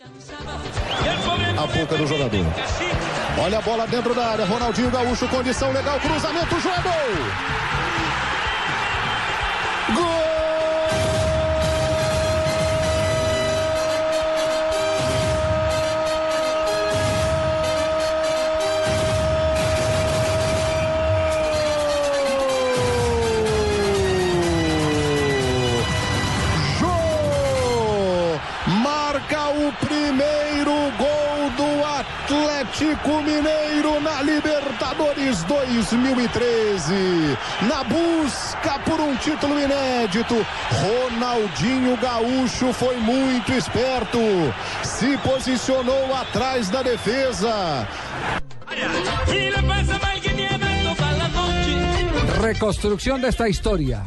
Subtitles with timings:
[0.00, 2.44] A boca do jogador.
[3.38, 4.44] Olha a bola dentro da área.
[4.44, 6.82] Ronaldinho Gaúcho, condição legal, cruzamento, João!
[9.94, 10.41] Gol!
[32.82, 36.92] Atlético Mineiro na Libertadores 2013.
[37.68, 40.34] Na busca por um título inédito,
[40.82, 44.18] Ronaldinho Gaúcho foi muito esperto.
[44.82, 47.86] Se posicionou atrás da defesa.
[52.40, 54.02] Reconstrucción de esta historia.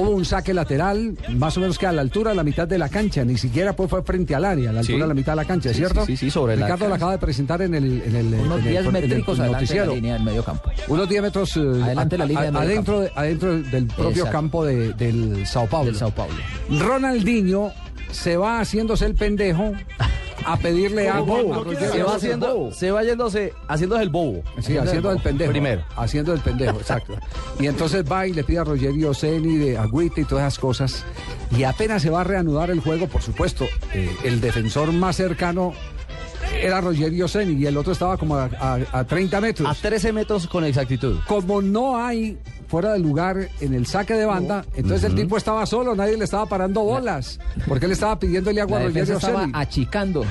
[0.00, 2.78] Hubo un saque lateral, más o menos que a la altura de la mitad de
[2.78, 5.00] la cancha, ni siquiera pues fue frente al área, a la altura Sí.
[5.02, 6.06] de la mitad de la cancha, ¿cierto?
[6.06, 6.96] sí, sí, sí, sobre la Ricardo lo cancha.
[6.96, 9.74] acaba de presentar en el, en el, Unos en el- 10 en el métricos adelante
[9.74, 10.70] de la línea del medio campo.
[10.86, 14.08] Unos 10 metros eh, Adelante de la línea del medio adentro, de- adentro del propio
[14.10, 14.30] Exacto.
[14.32, 15.86] campo de- del Sao Paulo.
[15.86, 16.34] Del Sao Paulo.
[16.70, 17.72] Ronaldinho
[18.12, 19.72] se va haciéndose el pendejo
[20.52, 22.32] a pedirle agua a Rogerio Se va Seni.
[22.32, 24.42] haciendo, se va yéndose, haciéndose el bobo.
[24.60, 25.50] Sí, haciendo el pendejo.
[25.50, 25.82] Primero.
[25.96, 27.14] Haciendo el pendejo, exacto.
[27.60, 31.04] Y entonces va y le pide a Rogerio Ceni de agüita y todas esas cosas.
[31.56, 35.72] Y apenas se va a reanudar el juego, por supuesto, eh, el defensor más cercano
[36.62, 39.68] era Rogerio Ceni y el otro estaba como a, a- a 30 metros.
[39.68, 41.18] A 13 metros con exactitud.
[41.26, 42.38] Como no hay
[42.68, 46.24] fuera de lugar en el saque de banda, entonces el tipo estaba solo, nadie le
[46.24, 50.24] estaba parando bolas, porque él estaba pidiéndole agua a Rogerio estaba achicando.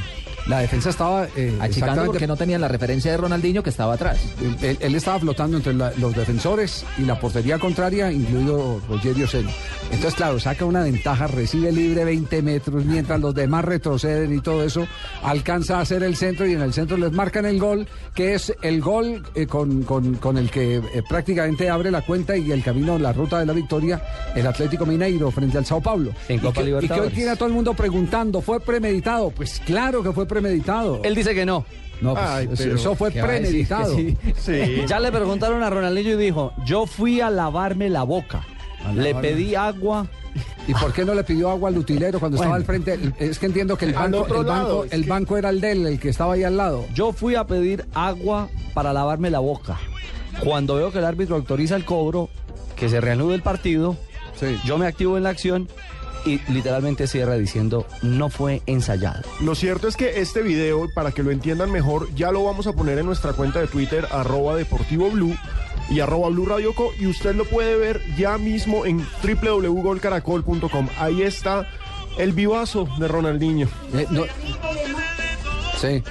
[0.48, 4.18] La defensa estaba eh, Achicando porque no tenían la referencia de Ronaldinho que estaba atrás.
[4.62, 9.50] Él, estaba flotando entre la- los defensores y la portería contraria, incluido Rogerio Ceni.
[9.92, 14.64] Entonces, claro, saca una ventaja, recibe libre 20 metros, mientras los demás retroceden y todo
[14.64, 14.88] eso,
[15.24, 18.54] alcanza a hacer el centro y en el centro les marcan el gol, que es
[18.62, 22.64] el gol eh, con, con- con el que eh, prácticamente abre la cuenta y el
[22.64, 24.02] camino, la ruta de la victoria,
[24.36, 26.12] el Atlético Mineiro frente al Sao Paulo.
[26.30, 29.30] En y Copa que, y que hoy tiene a todo el mundo preguntando, ¿fue premeditado?
[29.32, 30.37] Pues claro que fue premeditado.
[31.04, 31.66] Él dice que no.
[32.02, 33.96] no, pues, Ay, eso- pero eso fue premeditado.
[34.38, 34.84] Sí.
[34.88, 38.44] Ya le preguntaron a Ronaldinho y dijo, yo fui a lavarme la boca.
[38.96, 40.08] Le pedí agua.
[40.68, 43.00] ¿Y por qué no le pidió agua al utilero cuando estaba al frente?
[43.20, 44.28] Es que entiendo que el banco,
[44.92, 46.86] el banco, el era el de él, el que estaba ahí al lado.
[46.94, 49.78] Yo fui a pedir agua para lavarme la boca.
[50.44, 52.30] Cuando veo que el árbitro autoriza el cobro,
[52.76, 53.98] que se reanude el partido,
[54.40, 54.60] Sí.
[54.66, 55.68] yo me activo en la acción
[56.26, 59.22] y literalmente cierra diciendo, no fue ensayado.
[59.42, 62.74] Lo cierto es que este video, para que lo entiendan mejor, ya lo vamos a
[62.74, 65.36] poner en nuestra cuenta de Twitter, arroba Deportivo Blue
[65.90, 70.88] y arroba Blue Radio Co, y usted lo puede ver ya mismo en www.golcaracol.com.
[71.00, 71.68] Ahí está
[72.18, 73.68] el vivazo de Ronaldinho.
[73.94, 74.26] Eh, no-
[75.80, 76.04] Sí.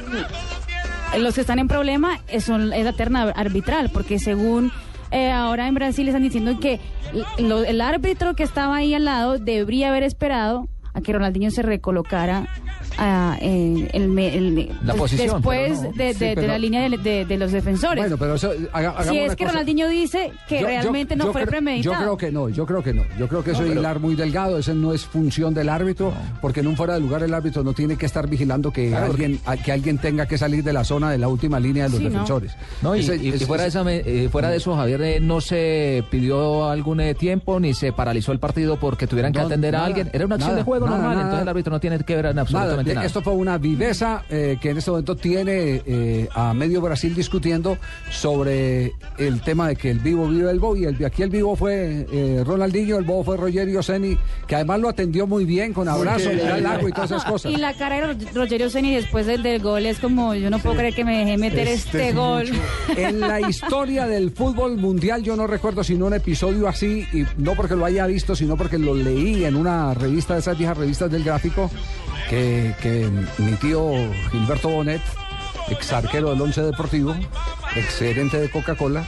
[1.19, 4.71] los que están en problema es, son, es la terna arbitral, porque según
[5.11, 6.81] eh, ahora en Brasil están diciendo que
[7.39, 11.63] lo- el árbitro que estaba ahí al lado debería haber esperado a que Ronaldinho se
[11.63, 12.47] recolocara
[12.99, 15.93] ah, en el, La des- posición, después no.
[15.93, 18.03] de, de- Sí, de pero- la línea de, de- de los defensores.
[18.03, 19.53] Bueno, pero eso, haga- si es que cosa.
[19.53, 21.95] Ronaldinho dice que Yo- yo- realmente no yo fue creo- premeditado.
[21.95, 23.03] Yo creo que no, yo creo que no.
[23.19, 26.61] Yo creo que eso es hilar muy delgado, eso no es función del árbitro, porque
[26.61, 29.57] en un fuera de lugar el árbitro no tiene que estar vigilando que alguien a-
[29.57, 32.53] que alguien tenga que salir de la zona de la última línea de los defensores.
[32.83, 34.75] No, y, Ese- y- y ese- fuera, de ese- esa me- eh, fuera de eso,
[34.77, 39.33] Javier, eh, no se pidió algún eh, tiempo ni se paralizó el partido porque tuvieran
[39.33, 40.11] que atender nada, a alguien.
[40.13, 41.23] Era una acción nada, de juego nada, normal, nada.
[41.27, 42.47] entonces el árbitro no tiene que ver en Nada,
[42.87, 43.07] absolutamente nada.
[43.07, 47.79] esto fue una viveza eh, que en este momento tiene eh, a medio Brasil discutiendo
[48.11, 51.57] sobre el tema de que el vivo vive el bobo y el, aquí el vivo
[51.57, 55.89] fue eh, Ronaldinho, el bobo fue Rogerio Ceni, que además lo atendió muy bien con
[55.89, 57.53] abrazo, le da el agua y todas esas cosas.
[57.57, 60.59] Y la cara de Ro- Rogerio Ceni después del, del gol es como, yo no
[60.59, 62.47] puedo creer que me dejé meter este, es gol.
[62.97, 67.55] En la historia del fútbol mundial yo no recuerdo sino un episodio así, y no
[67.55, 71.11] porque lo haya visto, sino porque lo leí en una revista de esas viejas revistas
[71.11, 71.71] del gráfico,
[72.29, 72.75] que,
[73.39, 73.91] mi tío
[74.31, 75.01] Gilberto Bonet,
[75.69, 77.15] ex arquero del Once Deportivo,
[77.75, 78.01] ex
[78.39, 79.05] de Coca-Cola,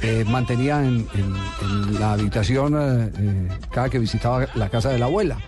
[0.00, 4.98] eh, mantenía en, en- en la habitación eh, eh, cada que visitaba la casa de
[4.98, 5.38] la abuela.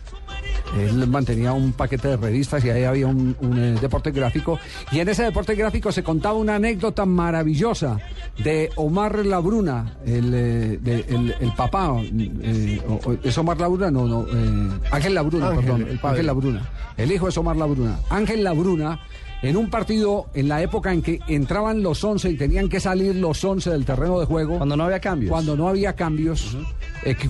[0.79, 4.59] Él mantenía un paquete de revistas y ahí había un, un, eh, deporte gráfico.
[4.93, 7.99] Y en ese deporte gráfico se contaba una anécdota maravillosa
[8.43, 11.93] de Omar Labruna, el, eh, de- el, el papá.
[12.03, 12.81] eh,
[13.23, 13.91] ¿Es Omar Labruna?
[13.91, 14.27] No, no.
[14.27, 15.87] eh, Ángel Labruna, Ángel, perdón.
[15.89, 16.01] el.
[16.03, 16.71] Ángel Labruna.
[16.97, 17.99] El hijo es Omar Labruna.
[18.11, 19.01] Ángel Labruna.
[19.43, 23.15] En un partido, en la época en que entraban los 11 y tenían que salir
[23.17, 24.57] los 11 del terreno de juego.
[24.57, 25.31] Cuando no había cambios.
[25.31, 26.57] Cuando no había cambios,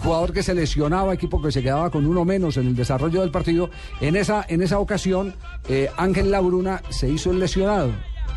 [0.02, 3.30] jugador que se lesionaba, equipo que se quedaba con uno menos en el desarrollo del
[3.30, 3.70] partido.
[4.00, 5.34] En esa, en esa ocasión,
[5.68, 7.90] eh, Ángel Labruna se hizo el lesionado.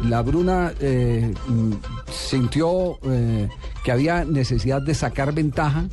[0.04, 1.72] Labruna eh, mm,
[2.12, 3.50] sintió eh,
[3.84, 5.88] que había necesidad de sacar ventaja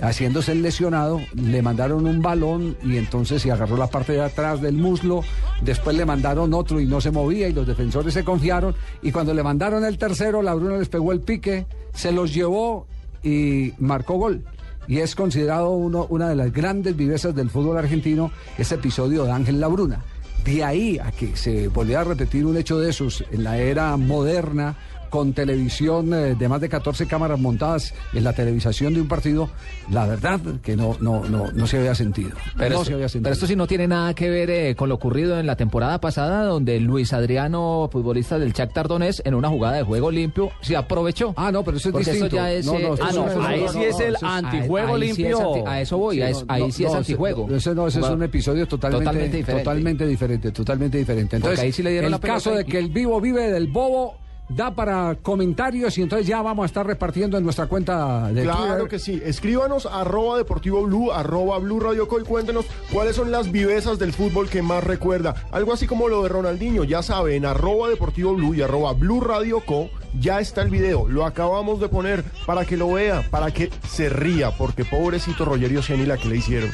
[0.00, 4.60] haciéndose el lesionado, le mandaron un balón y entonces se agarró la parte de atrás
[4.60, 5.22] del muslo,
[5.62, 9.32] después le mandaron otro y no se movía y los defensores se confiaron y cuando
[9.32, 12.86] le mandaron el tercero, la Bruna les pegó el pique, se los llevó
[13.22, 14.44] y marcó gol.
[14.86, 19.32] Y es considerado uno, una de las grandes vivezas del fútbol argentino ese episodio de
[19.32, 20.02] Ángel Labruna.
[20.44, 23.96] De ahí a que se volviera a repetir un hecho de esos en la era
[23.96, 24.76] moderna,
[25.14, 29.48] con televisión eh, de más de 14 cámaras montadas en la televisación de un partido,
[29.92, 32.30] la verdad que no, no, no, no se había sentido.
[32.56, 33.22] Pero, no esto, se había sentido.
[33.22, 36.00] pero esto sí no tiene nada que ver eh, con lo ocurrido en la temporada
[36.00, 40.74] pasada, donde Luis Adriano, futbolista del Shakhtar Donetsk, en una jugada de juego limpio, se
[40.76, 41.32] aprovechó.
[41.36, 42.34] Ah, no, pero eso es Porque distinto.
[42.34, 45.10] eso ya es, No, no, esto ah, no, ahí sí es el antijuego ahí sí
[45.10, 45.54] es limpio.
[45.54, 47.48] anti- a eso voy, a, es- ahí sí es antijuego.
[47.54, 49.62] Ese no, ese es un episodio totalmente, Totalmente diferente.
[49.64, 51.36] totalmente diferente, totalmente diferente.
[51.36, 54.23] Entonces, ahí sí le dieron el la caso de que el vivo vive del bobo
[54.48, 58.66] da para comentarios y entonces ya vamos a estar repartiendo en nuestra cuenta de Claro
[58.66, 58.88] Twitter.
[58.88, 59.20] que sí.
[59.24, 64.12] Escríbanos arroba deportivo blue, arroba blue radio Co, y cuéntenos cuáles son las vivezas del
[64.12, 65.34] fútbol que más recuerda.
[65.50, 66.84] Algo así como lo de Ronaldinho.
[66.84, 69.88] Ya sabe, en arroba deportivo blue y arroba blue radio co
[70.20, 71.08] ya está el video.
[71.08, 75.82] Lo acabamos de poner para que lo vea, para que se ría, porque pobrecito Rogerio
[75.82, 76.70] Ciani la que le hicieron.